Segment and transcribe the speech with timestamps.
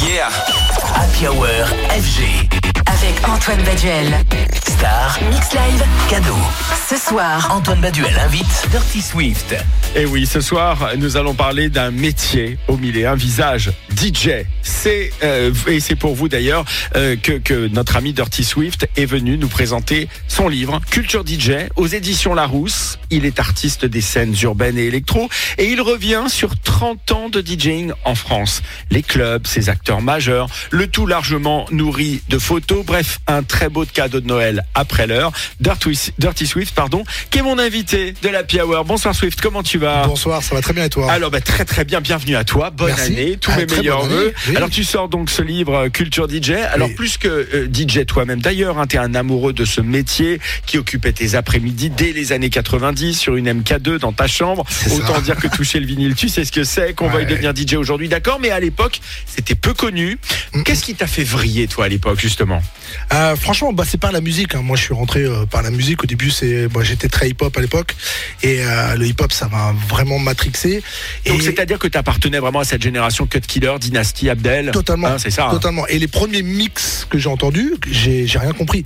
[0.00, 0.30] Yeah.
[0.30, 1.66] Happy Hour
[1.98, 2.77] FG.
[2.88, 4.24] Avec Antoine Baduel.
[4.66, 5.18] Star.
[5.30, 5.84] Mix Live.
[6.08, 6.36] Cadeau.
[6.88, 9.54] Ce soir, Antoine Baduel invite Dirty Swift.
[9.94, 14.30] Et oui, ce soir, nous allons parler d'un métier au milieu, un visage, DJ.
[14.62, 16.64] C'est euh, et c'est pour vous d'ailleurs
[16.96, 21.68] euh, que, que notre ami Dirty Swift est venu nous présenter son livre Culture DJ
[21.76, 22.98] aux éditions Larousse.
[23.10, 27.40] Il est artiste des scènes urbaines et électro et il revient sur 30 ans de
[27.40, 28.62] DJing en France.
[28.90, 32.77] Les clubs, ses acteurs majeurs, le tout largement nourri de photos.
[32.84, 35.32] Bref, un très beau cadeau de Noël après l'heure.
[35.60, 38.84] Dirty, Dirty Swift, pardon, qui est mon invité de la Hour.
[38.84, 40.06] Bonsoir Swift, comment tu vas?
[40.06, 41.10] Bonsoir, ça va très bien et toi?
[41.12, 43.12] Alors bah, très très bien, bienvenue à toi, bonne Merci.
[43.12, 44.32] année, tous Ah, mes meilleurs vœux.
[44.48, 44.56] oui.
[44.56, 46.50] Alors tu sors donc ce livre euh, Culture DJ.
[46.72, 46.94] Alors Oui.
[46.94, 50.78] plus que euh, DJ toi-même d'ailleurs, hein, tu es un amoureux de ce métier qui
[50.78, 54.64] occupait tes après-midi dès les années 90 sur une MK2 dans ta chambre.
[54.70, 54.94] Ça.
[54.94, 57.24] Autant dire que toucher le vinyle, tu sais ce que c'est, qu'on Ouais.
[57.24, 60.18] veuille devenir DJ aujourd'hui, d'accord, mais à l'époque, c'était peu connu.
[60.54, 60.62] Mm.
[60.62, 62.62] Qu'est-ce qui t'a fait vriller toi à l'époque justement?
[63.12, 64.54] Euh, Franchement, bah, c'est par la musique.
[64.54, 64.62] hein.
[64.62, 66.02] Moi, je suis rentré euh, par la musique.
[66.02, 67.94] Au début, c'est, moi, j'étais très hip-hop à l'époque,
[68.42, 70.82] et euh, le hip-hop, ça m'a vraiment matrixé.
[71.26, 75.16] Donc c'est-à-dire que tu appartenais vraiment à cette génération Cut Killer, Dynasty, Abdel Totalement, Hein,
[75.18, 75.46] c'est ça.
[75.48, 75.50] hein.
[75.50, 75.86] totalement.
[75.88, 78.84] Et les premiers mix que j'ai entendus, j'ai j'ai rien compris.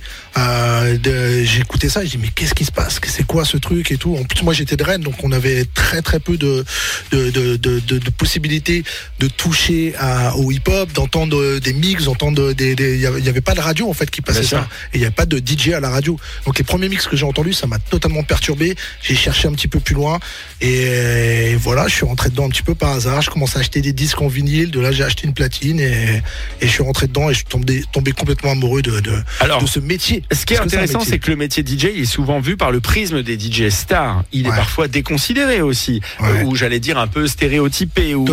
[1.59, 2.99] Écouté ça, j'ai dit mais qu'est-ce qui se passe?
[3.07, 4.15] C'est quoi ce truc et tout?
[4.19, 6.65] En plus, moi j'étais de Rennes, donc on avait très très peu de
[7.11, 8.83] de, de, de, de- de possibilités
[9.19, 13.61] de toucher à- au hip-hop, d'entendre des mix, d'entendre des, il y avait pas de
[13.63, 15.89] radio en fait qui passait ça, et il y avait pas de DJ à la
[15.89, 16.19] radio.
[16.45, 18.75] Donc les premiers mix que j'ai entendus, ça m'a totalement perturbé.
[19.01, 20.19] J'ai cherché un petit peu plus loin,
[20.61, 23.21] et voilà, je suis rentré dedans un petit peu par hasard.
[23.21, 24.71] Je commence à acheter des disques en vinyle.
[24.71, 26.21] De là, j'ai acheté une platine et,
[26.61, 29.61] et je suis rentré dedans et je suis tombé, tombé complètement amoureux de, de, Alors,
[29.61, 30.23] de ce métier.
[30.31, 32.71] Ce qui est Parce intéressant, c'est que le métier DJ il est souvent vu par
[32.71, 34.23] le prisme des DJ stars.
[34.31, 36.29] Il est parfois déconsidéré aussi, Ouais.
[36.29, 38.25] euh, ou j'allais dire un peu stéréotypé ou-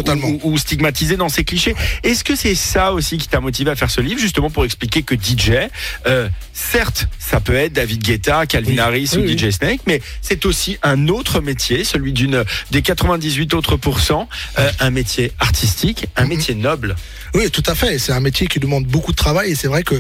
[0.42, 1.75] ou stigmatisé dans ses clichés.
[2.03, 5.03] Est-ce que c'est ça aussi qui t'a motivé à faire ce livre, justement pour expliquer
[5.03, 5.69] que DJ,
[6.07, 8.79] euh, certes, ça peut être David Guetta, Calvin Oui.
[8.81, 9.39] Harris Oui, ou oui.
[9.39, 14.28] DJ Snake, mais c'est aussi un autre métier, celui d'une des 98 autres pourcents,
[14.59, 16.28] euh, un métier artistique, un Mhm.
[16.28, 16.97] métier noble.
[17.34, 17.99] Oui, tout à fait.
[17.99, 19.94] C'est un métier qui demande beaucoup de travail et c'est vrai que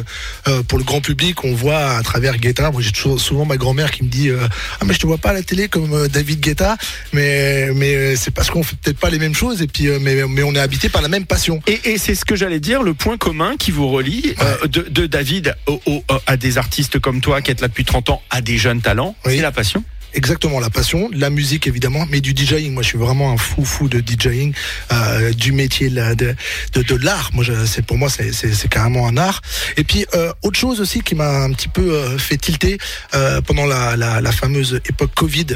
[0.48, 2.70] euh, pour le grand public, on voit à travers Guetta.
[2.72, 4.38] Moi, j'ai toujours souvent ma grand-mère qui me dit euh,
[4.80, 6.76] ah mais je te vois pas à la télé comme David Guetta,
[7.12, 10.42] mais mais c'est parce qu'on fait peut-être pas les mêmes choses et puis mais mais
[10.42, 11.60] on est habité par la même passion.
[11.66, 14.34] Et, et c'est ce que j'allais dire, le point commun qui vous relie
[14.68, 18.10] de, de David au- au- à des artistes comme toi qui êtes là depuis 30
[18.10, 19.36] ans, à des jeunes talents, Oui.
[19.36, 19.84] c'est la passion.
[20.12, 22.72] Exactement, la passion, la musique évidemment, mais du DJing.
[22.72, 24.52] Moi, je suis vraiment un fou fou de DJing,
[24.90, 26.34] euh, du métier de,
[26.72, 27.30] de, de l'art.
[27.32, 28.32] Moi, je- c'est pour moi, c'est,
[28.68, 29.40] carrément un art.
[29.76, 32.78] Et puis, euh, autre chose aussi qui m'a un petit peu euh, fait tilter
[33.14, 35.46] euh, pendant la, la, la fameuse époque Covid,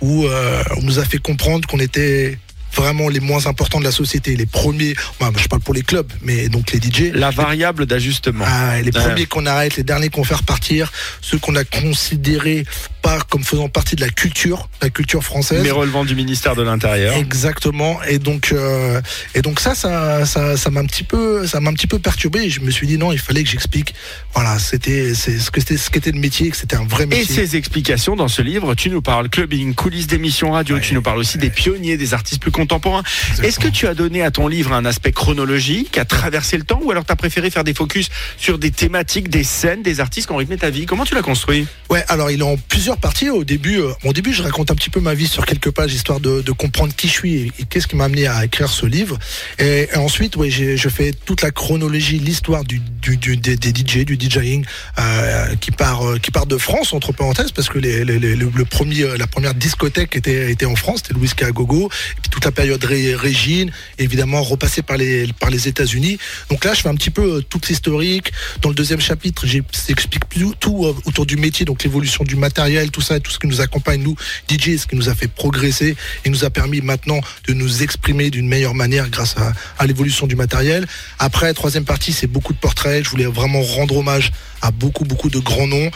[0.00, 2.36] où euh, on nous a fait comprendre qu'on était
[2.74, 4.94] vraiment les moins importants de la société, les premiers.
[5.20, 7.12] Moi, je parle pour les clubs, mais donc les DJ.
[7.14, 8.44] La variable d'ajustement.
[8.46, 12.64] Ah, les premiers qu'on arrête, les derniers qu'on fait repartir, ceux qu'on a considérés
[13.02, 15.62] pas comme faisant partie de la culture, la culture française.
[15.62, 17.14] mais relevant du ministère de l'Intérieur.
[17.16, 18.02] Exactement.
[18.04, 19.00] Et donc, euh,
[19.34, 21.98] et donc ça, ça, ça, ça m'a un petit peu, ça m'a un petit peu
[21.98, 22.40] perturbé.
[22.44, 23.94] Et je me suis dit non, il fallait que j'explique.
[24.34, 27.06] Voilà, c'était, c'est ce que c'était, ce qu'était le métier, que c'était un vrai Et
[27.06, 27.34] métier.
[27.34, 31.18] ces explications dans ce livre, tu nous parles clubbing, coulisses d'émissions radio, tu nous parles
[31.18, 33.02] aussi des pionniers, des artistes plus contemporains.
[33.42, 36.80] Est-ce que tu as donné à ton livre un aspect chronologique, à traverser le temps,
[36.82, 40.26] ou alors tu as préféré faire des focus sur des thématiques, des scènes, des artistes
[40.28, 40.86] qui ont rythmé ta vie?
[40.86, 41.66] Comment tu l'as construit?
[41.88, 43.30] Ouais, alors il est en plusieurs parties.
[43.30, 45.92] Au début, euh, au début, je raconte un petit peu ma vie sur quelques pages,
[45.92, 49.18] histoire de, comprendre qui je suis et, qu'est-ce qui m'a amené à écrire ce livre.
[49.58, 54.64] Et, ensuite, ouais, je fais toute la chronologie, l'histoire du, du, des, DJ, du DJing,
[54.98, 59.02] euh, qui part, euh, qui part de France entre parenthèses, parce que les, le, premier,
[59.02, 61.86] euh, la première discothèque était, était en France, c'était Louis Gogo.
[61.86, 66.18] Et puis toute la période Ré- Régine, évidemment repassée par les, par les États-Unis.
[66.50, 68.32] Donc là, je fais un petit peu euh, toute l'historique.
[68.62, 70.24] Dans le deuxième chapitre, j'explique
[70.58, 73.60] tout, euh, autour du métier, donc l'évolution du matériel, tout ça, tout ce qui nous
[73.60, 74.16] accompagne, nous,
[74.48, 78.30] DJ, ce qui nous a fait progresser et nous a permis maintenant de nous exprimer
[78.30, 79.34] d'une meilleure manière grâce
[79.78, 80.86] à, l'évolution du matériel.
[81.18, 83.04] Après, troisième partie, c'est beaucoup de portraits.
[83.04, 84.32] Je voulais vraiment rendre hommage
[84.62, 85.90] à beaucoup, beaucoup de grands noms.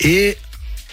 [0.00, 0.36] Et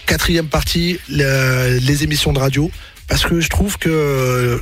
[0.06, 2.70] quatrième partie, le- les émissions de radio,
[3.08, 4.60] parce que je trouve que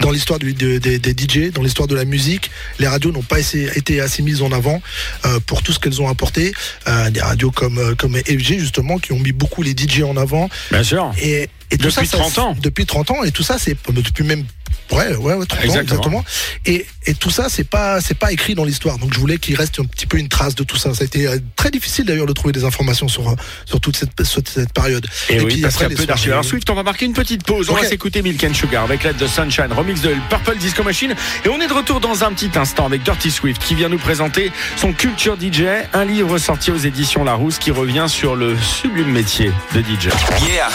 [0.00, 4.00] dans l'histoire de- des- DJ, dans l'histoire de la musique, les radios n'ont pas été
[4.00, 4.82] assez mises en avant
[5.24, 6.52] euh, pour tout ce qu'elles ont apporté.
[6.86, 10.16] Euh, des radios comme, euh, comme FG, justement, qui ont mis beaucoup les DJ en
[10.16, 10.48] avant.
[10.70, 11.12] Bien sûr.
[11.22, 12.56] Et Et tout Depuis ça, 30 ça- ans.
[12.60, 13.24] Depuis 30 ans.
[13.24, 14.44] Et tout ça, c'est depuis même.
[14.92, 15.80] Ouais, ouais, ouais, 30 ans, Exactement.
[16.20, 16.24] exactement.
[16.64, 18.98] Et, et tout ça, c'est pas, c'est pas écrit dans l'histoire.
[18.98, 20.94] Donc, je voulais qu'il reste un petit peu une trace de tout ça.
[20.94, 23.34] Ça a été euh, très difficile d'ailleurs de trouver des informations sur, euh,
[23.64, 25.06] sur toute cette, sur cette période.
[25.28, 26.30] Et, oui, parce qu'il y a les peu d'archives.
[26.30, 27.68] Alors Swift, on va marquer une petite pause.
[27.70, 31.14] On va s'écouter Milk and Sugar avec l'aide de Sunshine, remix de Purple Disco Machine.
[31.44, 33.98] Et on est de retour dans un petit instant avec Dirty Swift qui vient nous
[33.98, 35.64] présenter son Culture DJ,
[35.94, 40.06] un livre sorti aux éditions Larousse qui revient sur le sublime métier de DJ.
[40.48, 40.68] Yeah.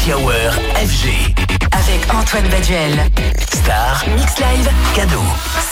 [0.00, 1.41] Hour FG.
[1.72, 3.10] Avec Antoine Baduel.
[3.50, 4.04] Star.
[4.16, 4.68] Mix Live.
[4.94, 5.22] Cadeau.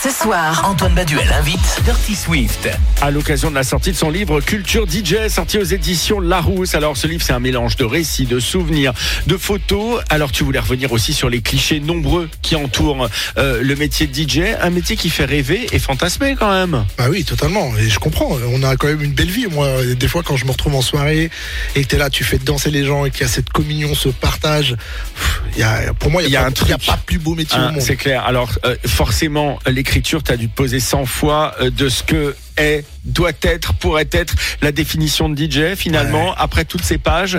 [0.03, 2.69] Ce soir, Antoine Baduel invite Dirty Swift.
[3.03, 6.75] À l'occasion de la sortie de son livre Culture DJ, sorti aux éditions Larousse.
[6.75, 8.93] Alors, ce livre, c'est un mélange de récits, de souvenirs,
[9.27, 10.03] de photos.
[10.09, 14.15] Alors, tu voulais revenir aussi sur les clichés nombreux qui entourent euh, le métier de
[14.15, 16.85] DJ, un métier qui fait rêver et fantasmer quand même.
[16.97, 17.77] Bah oui, totalement.
[17.77, 18.37] Et je comprends.
[18.53, 19.47] On a quand même une belle vie.
[19.49, 21.31] Moi, des fois, quand je me retrouve en soirée
[21.75, 23.95] et que t'es là, tu fais danser les gens et qu'il y a cette communion,
[23.95, 24.77] ce partage.
[25.55, 26.87] il y a, pour moi, il y y a un pas, il y a truc.
[26.87, 27.81] pas plus beau métier au monde.
[27.81, 28.25] c'est clair.
[28.25, 32.85] Alors euh, forcément, l'écriture, tu as dû poser 100 fois euh, de ce que est,
[33.05, 35.75] doit être, pourrait être la définition de DJ.
[35.77, 37.39] Finalement, après toutes ces pages,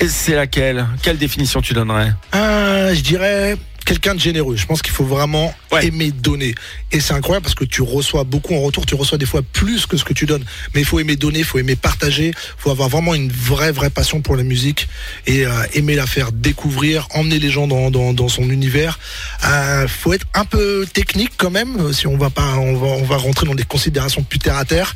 [0.00, 0.86] et c'est laquelle?
[1.02, 2.12] Quelle définition tu donnerais?
[2.32, 3.56] Ah, je dirais
[3.90, 4.54] quelqu'un de généreux.
[4.54, 5.84] Je pense qu'il faut vraiment Ouais.
[5.86, 6.54] aimer donner.
[6.92, 9.84] Et c'est incroyable parce que tu reçois beaucoup en retour, tu reçois des fois plus
[9.86, 10.44] que ce que tu donnes.
[10.74, 13.72] Mais il faut aimer donner, il faut aimer partager, il faut avoir vraiment une vraie,
[13.72, 14.86] vraie passion pour la musique
[15.26, 19.00] et euh, aimer la faire découvrir, emmener les gens dans, dans, dans son univers.
[19.44, 22.86] Euh, faut être un peu technique quand même, euh, si on va pas, on va,
[22.86, 24.94] on va rentrer dans des considérations plus terre à terre.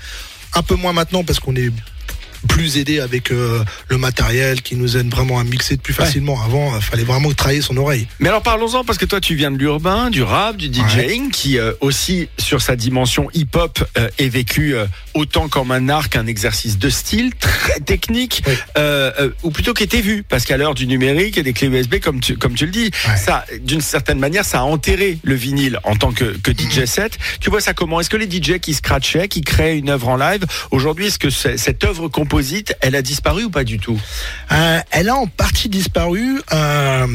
[0.54, 1.72] Un peu moins maintenant parce qu'on est
[2.48, 6.04] plus aidé avec euh, le matériel qui nous aide vraiment à mixer plus Ouais.
[6.04, 6.40] facilement.
[6.42, 8.06] Avant, il fallait vraiment travailler son oreille.
[8.20, 11.58] Mais alors parlons-en parce que toi tu viens de l'urbain, du rap, du DJing, qui
[11.58, 16.26] euh, aussi sur sa dimension hip-hop euh, est vécu euh, autant comme un art qu'un
[16.26, 18.54] exercice de style très technique, Oui.
[18.78, 21.68] euh, euh, ou plutôt qui était vu, parce qu'à l'heure du numérique et des clés
[21.68, 23.16] USB comme tu comme tu le dis, Ouais.
[23.16, 26.50] ça d'une certaine manière ça a enterré le vinyle en tant que, que.
[26.54, 27.18] DJ set.
[27.40, 28.00] Tu vois ça comment?
[28.00, 31.30] Est-ce que les DJ qui scratchaient, qui créaient une œuvre en live, aujourd'hui est-ce que
[31.30, 33.98] cette œuvre composite, elle a disparu ou pas du tout?
[34.52, 36.40] Euh, elle a en partie disparu.
[36.52, 37.06] euh,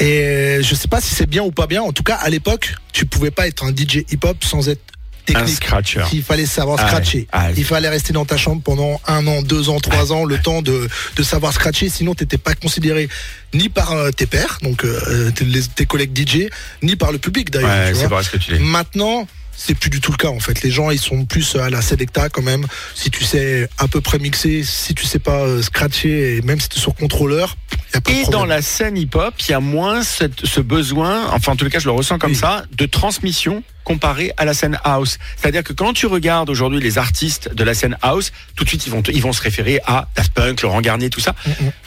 [0.00, 1.82] et je sais pas si c'est bien ou pas bien.
[1.82, 4.80] En tout cas, à l'époque, tu pouvais pas être un DJ hip-hop sans être
[5.28, 5.56] Un technique.
[5.56, 6.02] scratcher.
[6.12, 7.26] Il fallait savoir Ah ouais, scratcher.
[7.32, 7.54] ah ouais.
[7.56, 10.62] Il fallait rester dans ta chambre pendant un an, deux ans, trois ans, le temps
[10.62, 11.88] de, de savoir scratcher.
[11.88, 13.08] Sinon, t'étais pas considéré
[13.54, 16.48] ni par euh, tes pairs, donc euh, tes, les- tes collègues DJ,
[16.82, 17.92] ni par le public d'ailleurs.
[17.96, 18.58] Ouais.
[18.60, 19.26] Maintenant,
[19.60, 20.62] c'est plus du tout le cas en fait.
[20.62, 22.64] Les gens ils sont plus à la Selecta quand même.
[22.94, 26.60] Si tu sais à peu près mixer, si tu sais pas euh, scratcher, et même
[26.60, 27.56] si tu es sur contrôleur,
[27.92, 30.60] y a pas de Et dans la scène hip-hop, il y a moins cette- ce
[30.60, 32.36] besoin, enfin en tout cas je le ressens comme Oui.
[32.36, 33.62] ça, de transmission
[33.92, 35.16] comparé à la scène house.
[35.36, 38.86] C'est-à-dire que quand tu regardes aujourd'hui les artistes de la scène house, tout de suite
[38.86, 41.34] ils vont, ils vont se référer à Daft Punk, Laurent Garnier, tout ça.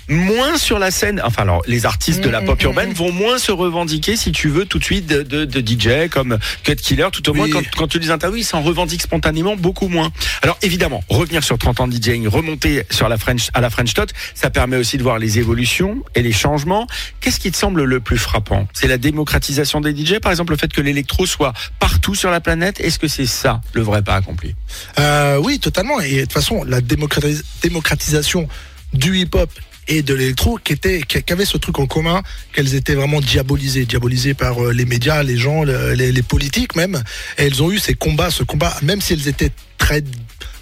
[0.10, 2.94] Moins sur la scène, enfin alors les artistes de la Mm, pop mm, urbaine mm.
[2.94, 6.40] vont moins se revendiquer, si tu veux, tout de suite de, de- de DJ comme
[6.64, 7.08] Cut Killer.
[7.12, 10.12] Tout au moins quand, quand tu les interviews, ils s'en revendiquent spontanément beaucoup moins.
[10.42, 13.94] Alors évidemment, revenir sur 30 ans de DJing, remonter sur la French, à la French
[13.94, 16.88] Tot, ça permet aussi de voir les évolutions et les changements.
[17.20, 18.68] Qu'est-ce qui te semble le plus frappant?
[18.74, 22.40] C'est la démocratisation des DJ, par exemple le fait que l'électro soit partout sur la
[22.42, 22.80] planète.
[22.80, 24.56] Est-ce que c'est ça le vrai pas accompli?
[25.00, 26.00] Euh, oui, totalement.
[26.00, 28.48] Et de toute façon, la démocratis- démocratisation
[28.94, 29.50] du hip-hop
[29.88, 31.02] et de l'électro qui était
[31.32, 32.22] avait ce truc en commun
[32.54, 37.02] qu'elles étaient vraiment diabolisées diabolisées par euh, les médias les gens le- les, politiques même
[37.38, 40.04] elles ont eu ces combats ce combat même si elles étaient très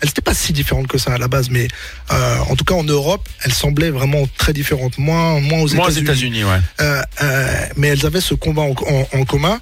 [0.02, 1.68] elles n'étaient pas si différentes que ça à la base mais
[2.12, 6.00] euh, en tout cas en Europe elles semblaient vraiment très différentes moins moins aux États-Unis
[6.02, 6.58] États-Unis, ouais.
[6.82, 9.60] euh, euh, mais elles avaient ce combat en, en- en commun.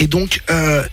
[0.00, 0.40] Et donc,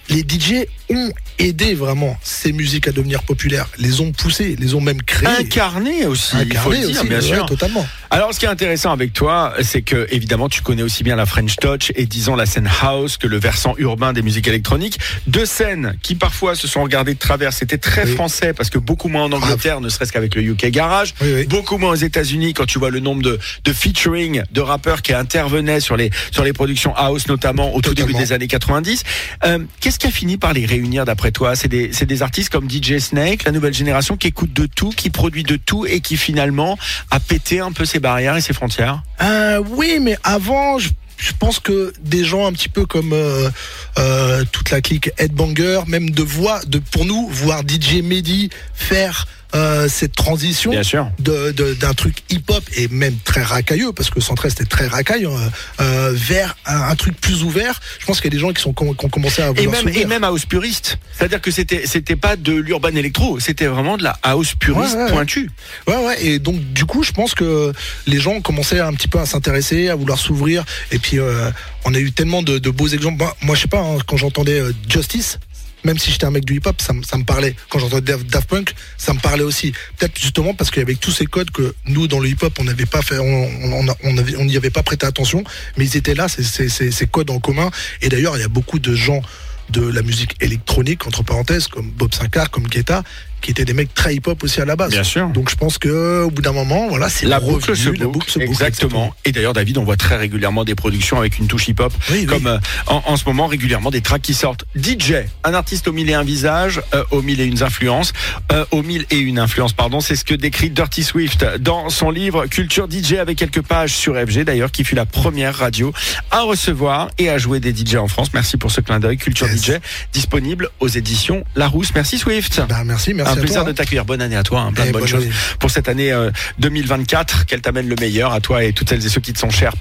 [0.09, 4.81] les DJ ont aidé vraiment ces musiques à devenir populaires, les ont poussées, les ont
[4.81, 5.27] même créées.
[5.41, 7.45] Incarné aussi, il faut le Incarnées dire, aussi, bien ouais, sûr.
[7.45, 7.85] totalement.
[8.09, 11.27] Alors, ce qui est intéressant avec toi, c'est que évidemment, tu connais aussi bien la
[11.27, 14.97] French Touch et disons la scène house que le versant urbain des musiques électroniques.
[15.27, 17.53] Deux scènes qui parfois se sont regardées de travers.
[17.53, 18.13] C'était très Oui.
[18.13, 21.13] français parce que beaucoup moins en Angleterre, ne serait-ce qu'avec le UK Garage.
[21.21, 21.45] Oui, oui.
[21.45, 25.13] Beaucoup moins aux États-Unis quand tu vois le nombre de, de featuring de rappeurs qui
[25.13, 28.07] intervenaient sur les sur les productions house, notamment au tout Totalement.
[28.11, 29.03] début des années 90.
[29.45, 31.55] Euh, Qu'est-ce qui a fini par les réunir d'après toi?
[31.55, 35.09] C'est des des artistes comme DJ Snake, la nouvelle génération qui écoute de tout, qui
[35.09, 36.77] produit de tout et qui finalement
[37.11, 39.01] a pété un peu ses barrières et ses frontières?
[39.21, 43.49] Euh, oui, mais avant, je, je pense que des gens un petit peu comme euh,
[43.97, 49.25] euh, toute la clique Headbanger, même de voix, de pour nous voir DJ Mehdi faire
[49.53, 51.07] euh, cette transition Bien sûr.
[51.19, 55.25] de- de- d'un truc hip-hop et même très racailleux, parce que 113 c'était très racaille,
[55.25, 55.37] euh,
[55.81, 57.79] euh, vers un, un truc plus ouvert.
[57.99, 59.71] Je pense qu'il y a des gens qui, sont, qui ont commencé à Et vouloir
[59.71, 60.01] même, s'ouvrir.
[60.01, 60.97] et même house puriste.
[61.17, 64.97] C'est-à-dire que c'était, c'était pas de l'urban électro, c'était vraiment de la house puriste Ouais,
[64.97, 65.11] ouais, ouais.
[65.11, 65.49] pointue.
[65.87, 67.71] Ouais, ouais, et donc du coup, je pense que
[68.07, 71.49] les gens commençaient un petit peu à s'intéresser, à vouloir s'ouvrir, et puis euh,
[71.85, 73.17] on a eu tellement de, de beaux exemples.
[73.19, 75.39] Moi, moi, je sais pas, hein, quand j'entendais Justice,
[75.85, 77.55] même si j'étais un mec du hip-hop, ça, me- parlait.
[77.69, 79.71] Quand j'entendais Daft, Punk, ça me parlait aussi.
[79.97, 83.01] Peut-être justement parce avait tous ces codes que nous, dans le hip-hop, on n'avait pas
[83.19, 85.43] on, n'y avait pas prêté attention,
[85.77, 87.69] mais ils étaient là, ces codes en commun.
[88.01, 89.21] Et d'ailleurs, il y a beaucoup de gens
[89.69, 93.03] de la musique électronique, entre parenthèses, comme Bob Sinclair, comme Guetta,
[93.45, 94.89] qui étaient des mecs très hip-hop aussi à la base.
[94.91, 95.27] Bien sûr.
[95.29, 97.91] Donc je pense que au bout d'un moment, voilà, c'est La revenu, boucle se la
[97.91, 99.13] boucle, boucle se boucle, exactement.
[99.23, 102.25] Et d'ailleurs, David, on voit très régulièrement des productions avec une touche hip-hop, Oui, oui.
[102.25, 104.65] comme euh, en, en ce moment régulièrement des tracks qui sortent.
[104.75, 108.13] DJ, un artiste au mille et un visages, euh, au mille et une influences,
[108.51, 110.01] euh, au mille et une influences, pardon.
[110.01, 114.15] C'est ce que décrit Dirty Swift dans son livre Culture DJ avec quelques pages sur
[114.15, 115.93] FG, d'ailleurs, qui fut la première radio
[116.31, 118.29] à recevoir et à jouer des DJ en France.
[118.33, 119.17] Merci pour ce clin d'œil.
[119.17, 119.63] Culture Yes.
[119.65, 119.71] DJ
[120.13, 121.91] disponible aux éditions Larousse.
[121.93, 122.61] Merci Swift.
[122.67, 123.71] Bah, merci, merci un à plaisir toi.
[123.71, 124.05] de t'accueillir.
[124.05, 124.61] Bonne année à toi.
[124.61, 124.73] hein.
[124.73, 125.33] Plein Eh, de bonnes bonne choses année.
[125.59, 127.45] pour cette année euh, 2024.
[127.45, 129.73] Qu'elle t'amène le meilleur à toi et toutes celles et ceux qui te sont chers.